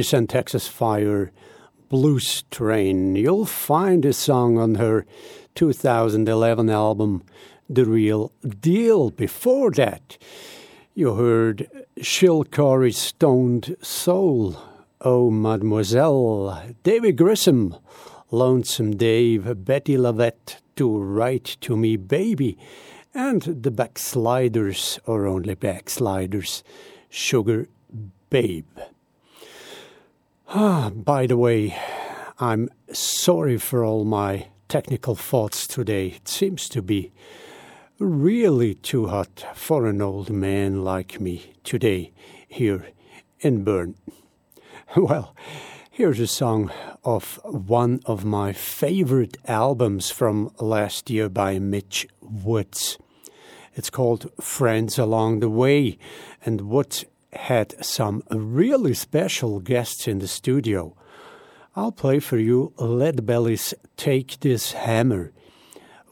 Lewis 0.00 0.14
and 0.14 0.30
Texas 0.30 0.66
Fire 0.66 1.30
Blues 1.90 2.44
Train. 2.50 3.16
You'll 3.16 3.44
find 3.44 4.02
a 4.06 4.14
song 4.14 4.56
on 4.56 4.76
her 4.76 5.04
2011 5.56 6.70
album, 6.70 7.22
The 7.68 7.84
Real 7.84 8.32
Deal. 8.40 9.10
Before 9.10 9.70
that, 9.72 10.16
you 10.94 11.16
heard 11.16 11.68
Shil 11.98 12.50
Corey's 12.50 12.96
Stoned 12.96 13.76
Soul, 13.82 14.56
Oh 15.02 15.30
Mademoiselle, 15.30 16.72
Davy 16.82 17.12
Grissom, 17.12 17.76
Lonesome 18.30 18.96
Dave, 18.96 19.42
Bettye 19.42 19.98
LaVette, 19.98 20.62
To 20.76 20.98
Write 20.98 21.58
to 21.60 21.76
Me 21.76 21.98
Baby, 21.98 22.56
and 23.12 23.42
The 23.42 23.70
Backsliders, 23.70 24.98
or 25.04 25.26
Only 25.26 25.56
Backsliders, 25.56 26.64
Sugar 27.10 27.68
Babe. 28.30 28.78
Ah, 30.52 30.90
by 30.90 31.28
the 31.28 31.36
way, 31.36 31.78
I'm 32.40 32.70
sorry 32.92 33.56
for 33.56 33.84
all 33.84 34.04
my 34.04 34.48
technical 34.66 35.14
thoughts 35.14 35.64
today. 35.64 36.08
It 36.08 36.26
seems 36.26 36.68
to 36.70 36.82
be 36.82 37.12
really 38.00 38.74
too 38.74 39.06
hot 39.06 39.44
for 39.54 39.86
an 39.86 40.02
old 40.02 40.28
man 40.28 40.82
like 40.82 41.20
me 41.20 41.52
today 41.62 42.12
here 42.48 42.88
in 43.38 43.62
Bern. 43.62 43.94
Well, 44.96 45.36
here's 45.88 46.18
a 46.18 46.26
song 46.26 46.72
of 47.04 47.38
one 47.44 48.00
of 48.04 48.24
my 48.24 48.52
favorite 48.52 49.36
albums 49.44 50.10
from 50.10 50.50
last 50.58 51.10
year 51.10 51.28
by 51.28 51.60
Mitch 51.60 52.08
Woods. 52.20 52.98
It's 53.76 53.88
called 53.88 54.32
Friends 54.40 54.98
Along 54.98 55.38
the 55.38 55.48
Way, 55.48 55.96
and 56.44 56.62
Woods 56.62 57.04
had 57.32 57.84
some 57.84 58.22
really 58.30 58.94
special 58.94 59.60
guests 59.60 60.08
in 60.08 60.18
the 60.18 60.28
studio. 60.28 60.96
I'll 61.76 61.92
play 61.92 62.18
for 62.18 62.38
you 62.38 62.72
Leadbelly's 62.78 63.74
Take 63.96 64.40
This 64.40 64.72
Hammer. 64.72 65.32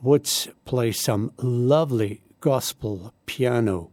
Woods 0.00 0.48
plays 0.64 1.00
some 1.00 1.32
lovely 1.38 2.22
gospel 2.40 3.12
piano 3.26 3.90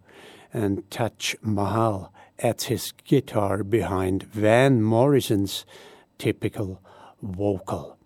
and 0.54 0.90
Taj 0.92 1.36
Mahal 1.42 2.14
at 2.40 2.64
his 2.64 2.92
guitar 3.04 3.64
behind 3.64 4.24
Van 4.24 4.82
Morrison's 4.82 5.66
typical 6.18 6.82
vocal. 7.22 7.98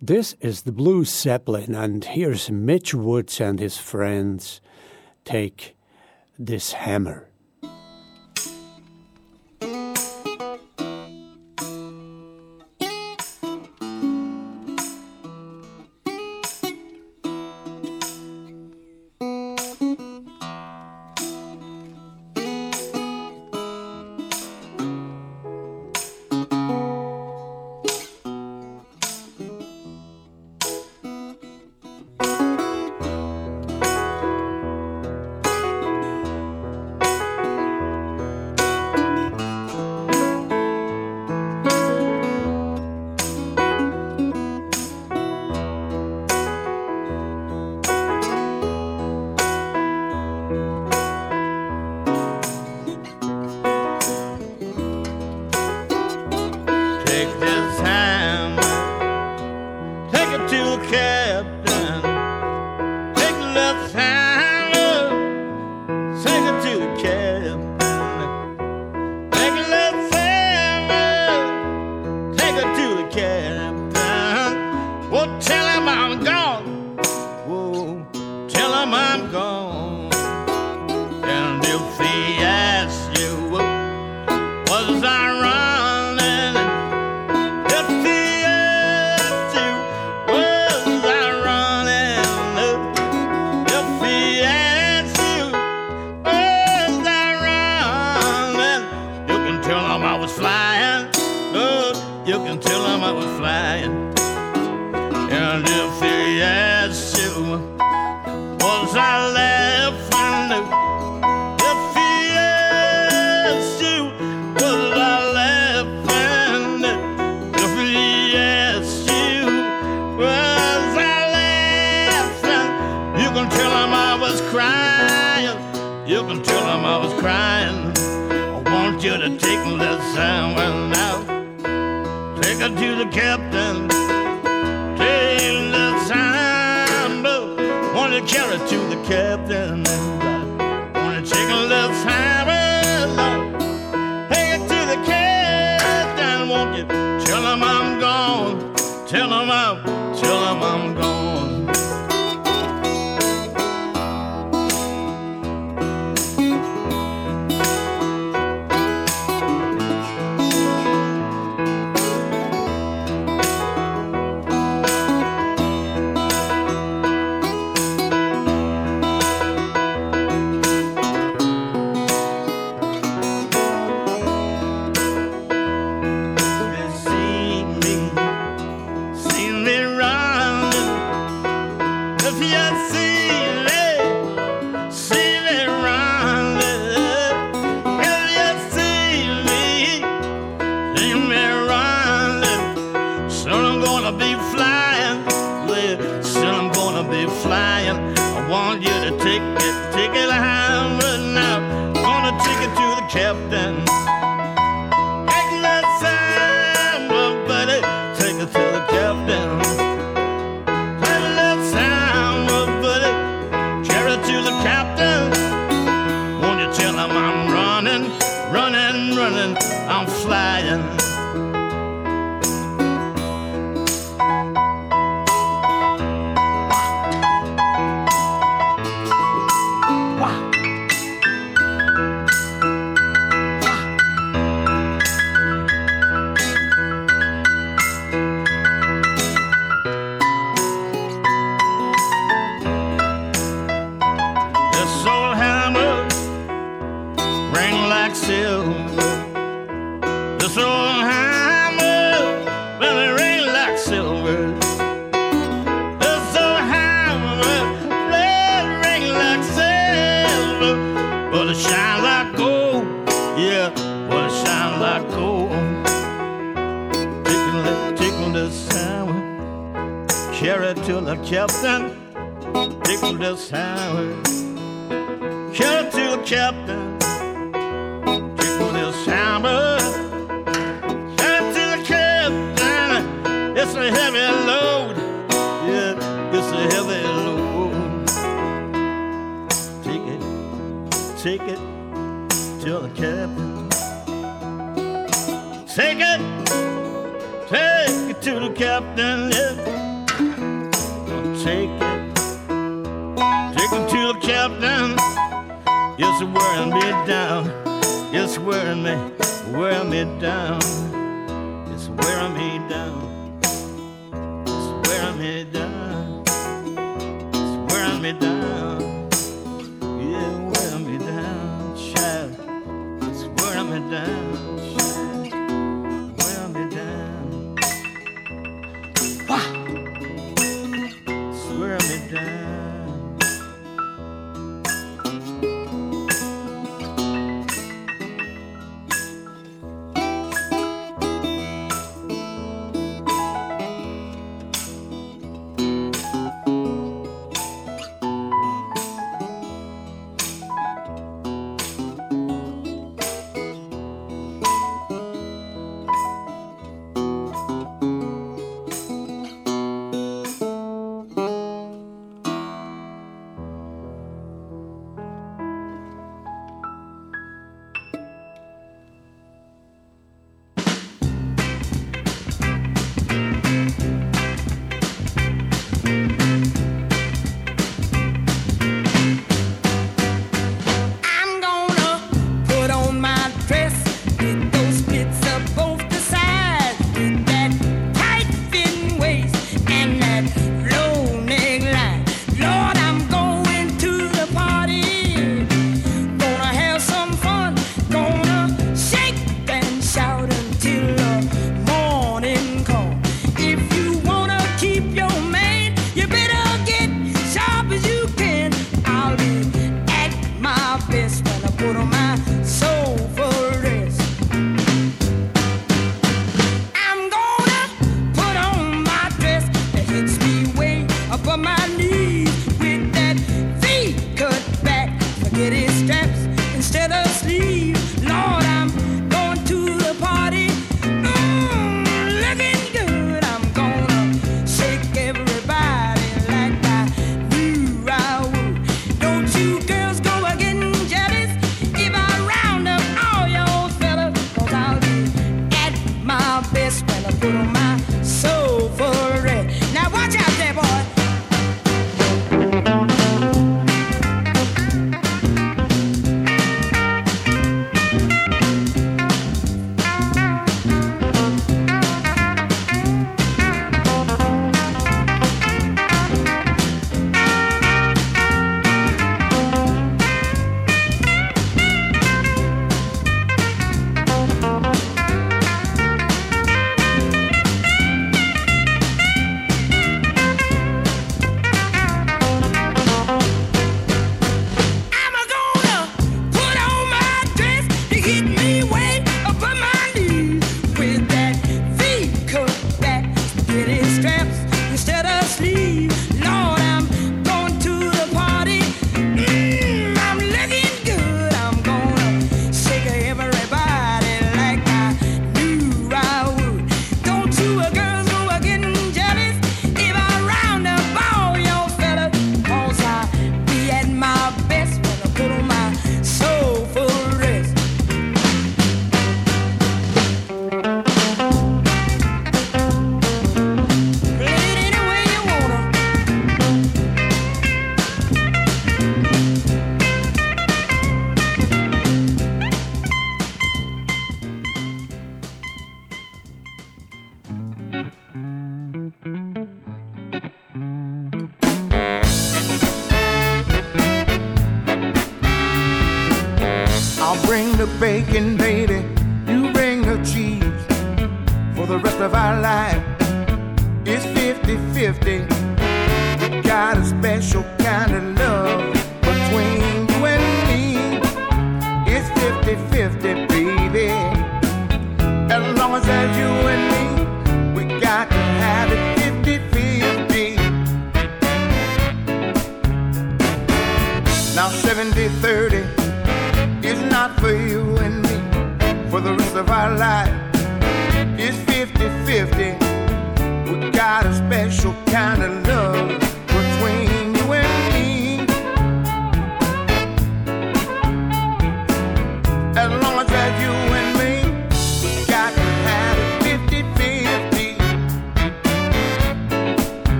This 0.00 0.36
is 0.40 0.62
the 0.62 0.72
Blue 0.72 1.04
Zeppelin, 1.04 1.74
and 1.74 2.04
here's 2.04 2.50
Mitch 2.50 2.94
Woods 2.94 3.40
and 3.40 3.58
his 3.58 3.78
friends 3.78 4.60
take 5.24 5.76
this 6.38 6.72
hammer. 6.72 7.27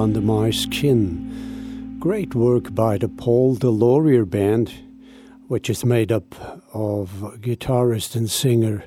Under 0.00 0.22
my 0.22 0.50
skin. 0.50 1.98
Great 2.00 2.34
work 2.34 2.74
by 2.74 2.96
the 2.96 3.06
Paul 3.06 3.54
Deslauriers 3.54 4.30
Band, 4.30 4.72
which 5.48 5.68
is 5.68 5.84
made 5.84 6.10
up 6.10 6.34
of 6.72 7.10
guitarist 7.42 8.16
and 8.16 8.30
singer 8.30 8.84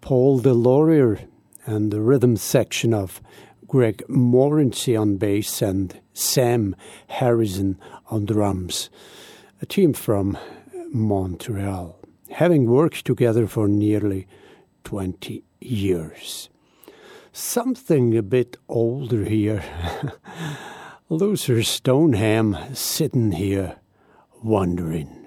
Paul 0.00 0.40
Deslauriers 0.40 1.28
and 1.66 1.90
the 1.90 2.00
rhythm 2.00 2.38
section 2.38 2.94
of 2.94 3.20
Greg 3.66 4.02
Morency 4.08 4.98
on 4.98 5.18
bass 5.18 5.60
and 5.60 6.00
Sam 6.14 6.74
Harrison 7.08 7.78
on 8.06 8.24
drums. 8.24 8.88
A 9.60 9.66
team 9.66 9.92
from 9.92 10.38
Montreal, 10.94 12.00
having 12.30 12.64
worked 12.64 13.04
together 13.04 13.46
for 13.46 13.68
nearly 13.68 14.26
20 14.84 15.44
years. 15.60 16.48
Something 17.36 18.16
a 18.16 18.22
bit 18.22 18.58
older 18.68 19.24
here. 19.24 19.64
Luther 21.08 21.64
Stoneham 21.64 22.56
sitting 22.72 23.32
here 23.32 23.74
wondering. 24.44 25.24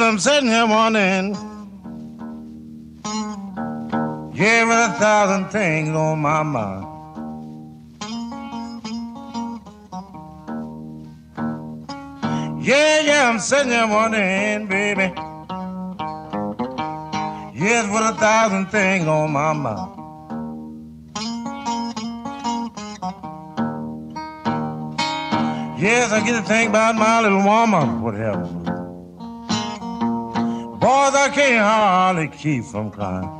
I'm 0.00 0.18
sitting 0.18 0.48
here 0.48 0.66
wondering. 0.66 1.34
Yeah, 4.34 4.64
with 4.64 4.96
a 4.96 4.98
thousand 4.98 5.50
things 5.50 5.90
on 5.90 6.20
my 6.20 6.42
mind. 6.42 6.97
Yeah, 12.68 13.00
yeah, 13.00 13.30
I'm 13.30 13.38
sitting 13.38 13.72
here 13.72 13.86
wondering, 13.86 14.66
baby. 14.66 15.10
Yes, 17.58 17.88
with 17.90 18.02
a 18.02 18.14
thousand 18.20 18.66
things 18.66 19.06
on 19.06 19.32
my 19.32 19.54
mind. 19.54 19.94
Yes, 25.80 26.12
I 26.12 26.22
get 26.26 26.42
to 26.42 26.46
think 26.46 26.68
about 26.68 26.94
my 26.96 27.22
little 27.22 27.42
woman, 27.42 28.02
whatever. 28.02 28.44
Cause 30.78 31.14
I 31.14 31.30
can't 31.32 31.64
hardly 31.64 32.28
keep 32.28 32.64
from 32.64 32.90
crying. 32.90 33.38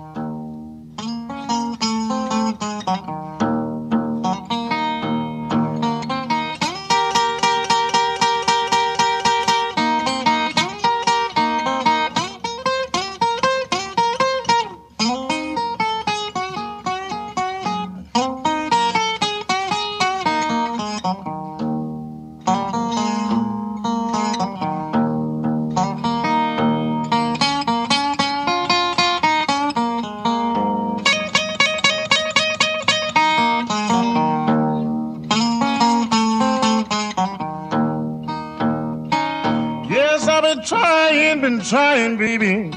Trying, 42.08 42.16
baby. 42.16 42.70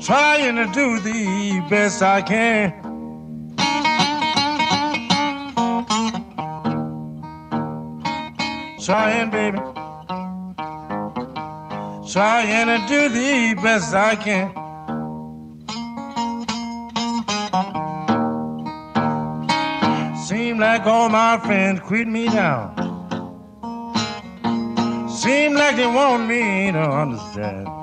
Trying 0.00 0.56
to 0.56 0.66
do 0.72 1.00
the 1.00 1.64
best 1.68 2.02
I 2.02 2.22
can. 2.22 2.72
Trying, 8.80 9.30
baby. 9.30 9.58
Trying 12.12 12.66
to 12.66 12.86
do 12.88 13.08
the 13.08 13.54
best 13.62 13.94
I 13.94 14.16
can. 14.16 14.52
Seem 20.16 20.58
like 20.58 20.86
all 20.86 21.08
my 21.08 21.38
friends 21.38 21.80
quit 21.80 22.06
me 22.06 22.26
down. 22.26 22.81
Seem 25.22 25.54
like 25.54 25.76
they 25.76 25.86
want 25.86 26.26
me 26.26 26.72
to 26.72 26.80
understand. 26.80 27.81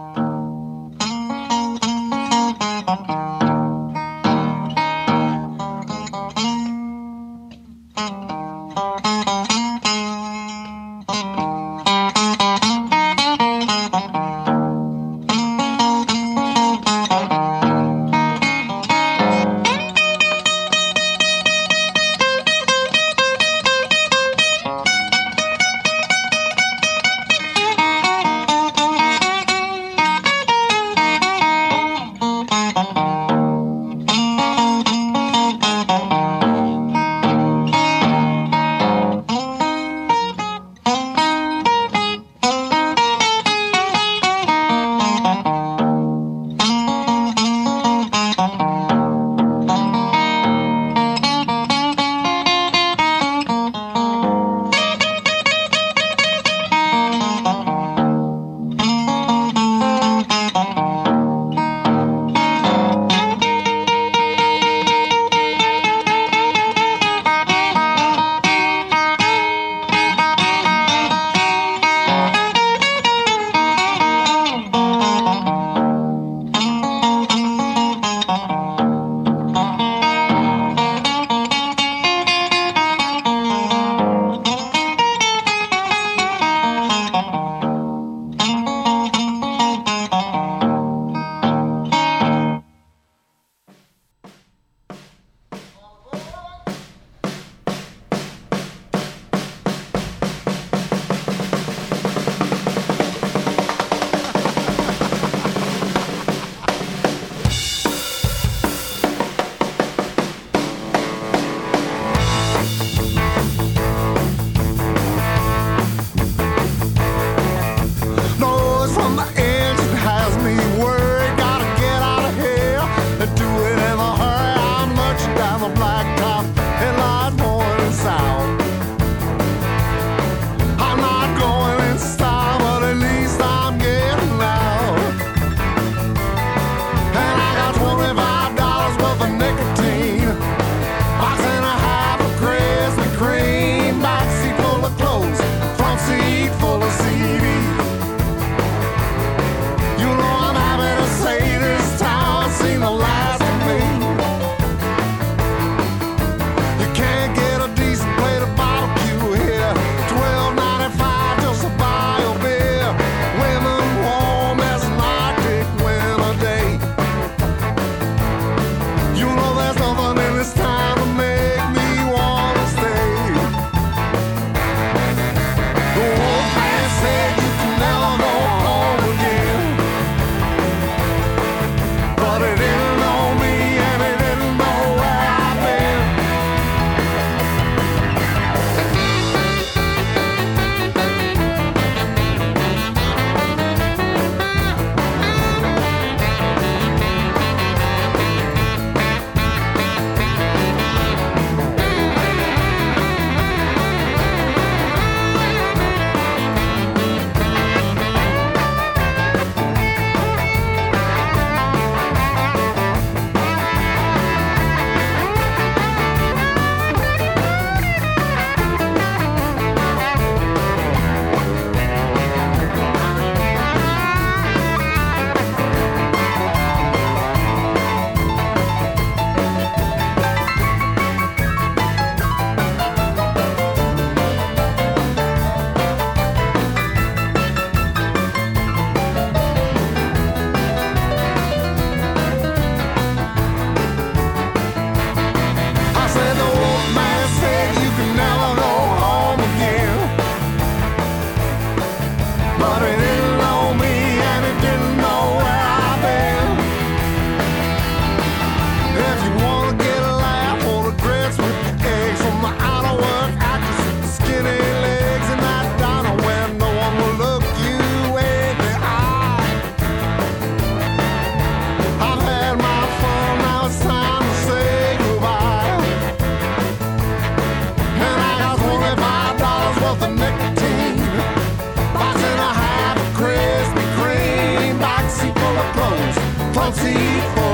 Front 286.99 287.48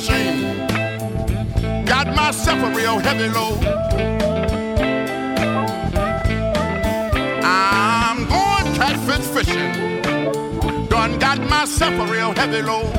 fishing. 0.00 0.66
Got 1.86 2.14
myself 2.14 2.58
a 2.62 2.70
real 2.76 2.98
heavy 2.98 3.28
load. 3.30 3.64
I'm 7.42 8.28
going 8.28 8.74
catfish 8.74 9.26
fishing. 9.34 9.72
Done 10.88 11.18
got 11.18 11.38
myself 11.48 11.94
a 11.94 12.12
real 12.12 12.34
heavy 12.34 12.60
load. 12.60 12.94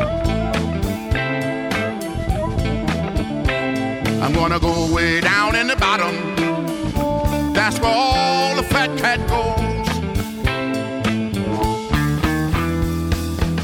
I'm 4.24 4.34
gonna 4.34 4.60
go 4.60 4.92
way 4.92 5.22
down 5.22 5.56
in 5.56 5.68
the 5.68 5.76
bottom. 5.76 6.16
That's 7.54 7.80
where 7.80 7.94
all 7.94 8.56
the 8.56 8.64
fat 8.64 8.98
cat 8.98 9.20
goes. 9.30 9.88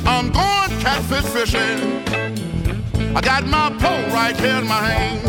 I'm 0.06 0.32
going 0.32 0.82
catfish 0.82 1.26
fishing. 1.34 2.13
I 3.16 3.22
got 3.22 3.46
my 3.46 3.70
pole 3.80 4.08
right 4.12 4.36
here 4.36 4.58
in 4.58 4.68
my 4.68 4.84
hands. 4.90 5.28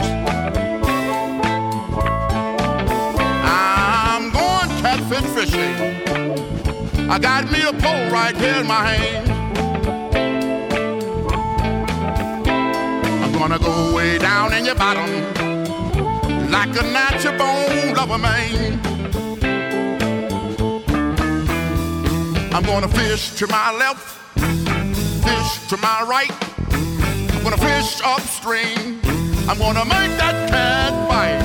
I'm 3.45 4.31
going 4.31 4.71
catfish 4.81 5.29
fishing. 5.35 7.11
I 7.11 7.19
got 7.19 7.51
me 7.53 7.61
a 7.63 7.73
pole 7.73 8.11
right 8.11 8.35
here 8.35 8.55
in 8.55 8.67
my 8.67 8.87
hands. 8.87 9.29
I'm 13.23 13.33
gonna 13.33 13.59
go 13.59 13.95
way 13.95 14.17
down 14.17 14.55
in 14.55 14.65
your 14.65 14.77
bottom 14.77 15.11
like 16.51 16.71
a 16.81 16.85
natural 16.85 17.37
bone 17.37 17.95
lover 17.95 18.17
man. 18.17 18.81
I'm 22.55 22.63
gonna 22.63 22.89
fish 22.89 23.35
to 23.35 23.47
my 23.49 23.73
left, 23.73 24.07
fish 25.23 25.69
to 25.69 25.77
my 25.77 26.07
right. 26.09 26.44
Upstream. 27.85 29.01
I'm 29.47 29.59
gonna 29.59 29.85
make 29.85 30.17
that 30.17 30.49
cat 30.49 30.93
bite. 31.07 31.43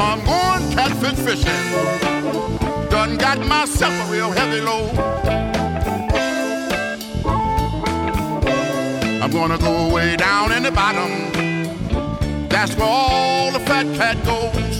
I'm 0.00 0.24
going 0.24 0.72
catfish 0.72 1.18
fishing. 1.26 2.88
Done 2.88 3.18
got 3.18 3.38
myself 3.46 3.92
a 3.92 4.10
real 4.10 4.30
heavy 4.32 4.62
load. 4.62 4.96
I'm 9.22 9.30
gonna 9.30 9.58
go 9.58 9.92
way 9.94 10.16
down 10.16 10.52
in 10.52 10.62
the 10.62 10.72
bottom. 10.72 12.48
That's 12.48 12.74
where 12.76 12.88
all 12.88 13.52
the 13.52 13.60
fat 13.60 13.86
cat 13.94 14.16
goes. 14.24 14.73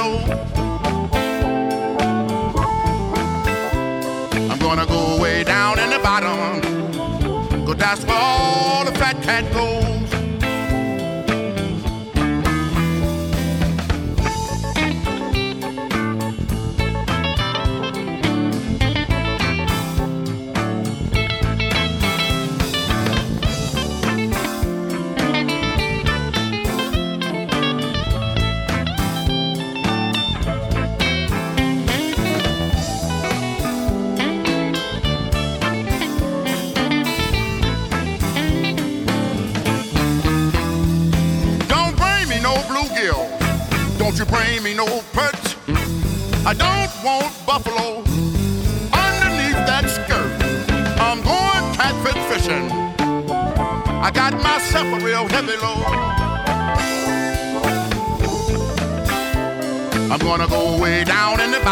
I'm 0.00 0.18
gonna 4.60 4.86
go 4.86 5.20
way 5.20 5.42
down 5.42 5.80
in 5.80 5.90
the 5.90 5.98
bottom, 5.98 6.60
cause 7.66 7.76
that's 7.76 8.04
where 8.04 8.16
all 8.16 8.84
the 8.84 8.92
fat 8.92 9.20
cat 9.22 9.52
goes. 9.52 9.77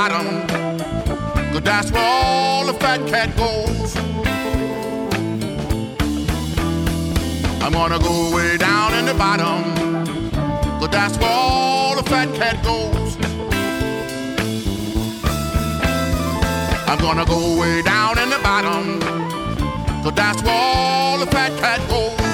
Bottom. 0.08 0.46
Cause 1.52 1.62
that's 1.62 1.90
where 1.90 2.02
all 2.02 2.66
the 2.66 2.74
fat 2.74 3.06
cat 3.08 3.36
goes. 3.36 3.96
I'm 7.62 7.72
gonna 7.72 7.98
go 7.98 8.34
way 8.34 8.56
down 8.56 8.94
in 8.94 9.06
the 9.06 9.14
bottom. 9.14 9.64
Cause 10.78 10.90
that's 10.90 11.18
where 11.18 11.30
all 11.30 11.96
the 11.96 12.04
fat 12.04 12.32
cat 12.34 12.62
goes. 12.62 13.16
I'm 16.88 16.98
gonna 16.98 17.24
go 17.24 17.58
way 17.60 17.82
down 17.82 18.18
in 18.18 18.30
the 18.30 18.38
bottom. 18.42 19.00
Cause 20.04 20.14
that's 20.14 20.42
where 20.42 20.54
all 20.54 21.18
the 21.18 21.26
fat 21.26 21.52
cat 21.58 21.80
goes. 21.88 22.25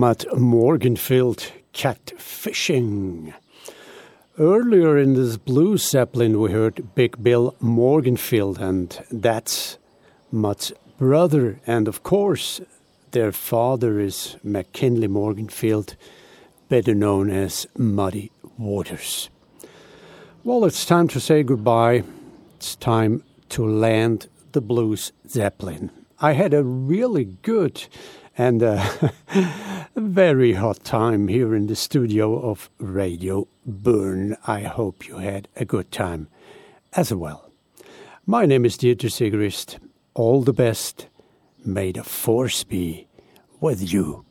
Mud 0.00 0.24
Morganfield, 0.32 1.50
Catfishing. 1.74 3.34
Earlier 4.38 4.96
in 4.96 5.12
this 5.12 5.36
Blues 5.36 5.86
Zeppelin, 5.86 6.40
we 6.40 6.52
heard 6.52 6.94
Big 6.94 7.22
Bill 7.22 7.54
Morganfield, 7.60 8.58
and 8.58 8.98
that's 9.10 9.76
Mud's 10.32 10.72
brother. 10.96 11.60
And 11.66 11.86
of 11.86 12.02
course, 12.02 12.62
their 13.10 13.30
father 13.30 14.00
is 14.00 14.38
McKinley 14.42 15.06
Morganfield, 15.06 15.96
better 16.70 16.94
known 16.94 17.28
as 17.28 17.66
Muddy 17.76 18.32
Waters. 18.56 19.28
Well, 20.44 20.64
it's 20.64 20.86
time 20.86 21.08
to 21.08 21.20
say 21.20 21.42
goodbye. 21.42 22.04
It's 22.56 22.74
time 22.74 23.22
to 23.50 23.66
land 23.66 24.28
the 24.52 24.62
blues 24.62 25.12
Zeppelin. 25.28 25.90
I 26.22 26.32
had 26.32 26.54
a 26.54 26.64
really 26.64 27.26
good 27.42 27.86
and 28.40 28.62
uh, 28.62 28.82
a 29.34 29.86
very 30.00 30.54
hot 30.54 30.82
time 30.82 31.28
here 31.28 31.54
in 31.54 31.66
the 31.66 31.76
studio 31.76 32.40
of 32.40 32.70
Radio 32.78 33.46
Bern. 33.66 34.34
I 34.46 34.60
hope 34.62 35.06
you 35.06 35.18
had 35.18 35.46
a 35.56 35.66
good 35.66 35.92
time 35.92 36.26
as 36.94 37.12
well. 37.12 37.52
My 38.24 38.46
name 38.46 38.64
is 38.64 38.78
Dieter 38.78 39.10
Sigrist. 39.10 39.78
All 40.14 40.40
the 40.40 40.54
best. 40.54 41.06
May 41.66 41.92
the 41.92 42.02
force 42.02 42.64
be 42.64 43.08
with 43.60 43.92
you. 43.92 44.24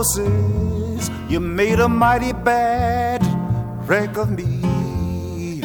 Silicosis, 0.00 1.30
you 1.30 1.40
made 1.40 1.78
a 1.78 1.88
mighty 1.88 2.32
bad 2.32 3.22
wreck 3.86 4.16
of 4.16 4.30
me. 4.30 5.60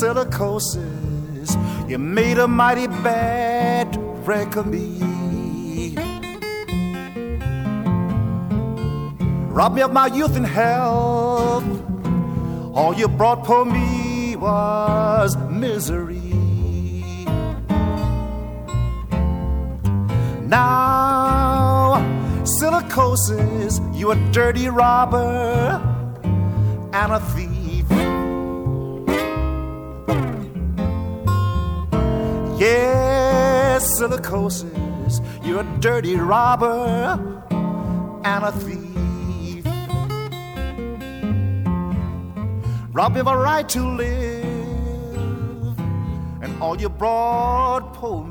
Silicosis, 0.00 1.54
you 1.88 1.98
made 1.98 2.38
a 2.38 2.48
mighty 2.48 2.88
bad 2.88 3.96
wreck 4.26 4.56
of 4.56 4.66
me. 4.66 5.94
Robbed 9.50 9.76
me 9.76 9.82
of 9.82 9.92
my 9.92 10.06
youth 10.06 10.34
and 10.36 10.46
health. 10.46 11.64
All 12.74 12.94
you 12.94 13.06
brought 13.06 13.46
for 13.46 13.64
me 13.64 14.34
was 14.34 15.36
misery. 15.48 15.99
Silicosis, 23.30 23.80
you 23.96 24.10
a 24.10 24.16
dirty 24.32 24.68
robber 24.68 25.80
and 26.92 27.12
a 27.12 27.20
thief. 27.20 27.86
Yes, 32.58 33.88
silicosis, 33.98 35.20
you're 35.44 35.60
a 35.60 35.78
dirty 35.80 36.16
robber 36.16 37.18
and 38.24 38.44
a 38.44 38.52
thief. 38.52 39.64
Rob 42.92 43.14
me 43.14 43.20
of 43.20 43.28
a 43.28 43.36
right 43.36 43.68
to 43.68 43.82
live, 43.88 45.78
and 46.42 46.60
all 46.60 46.78
you 46.78 46.88
brought 46.88 47.96
for 48.00 48.29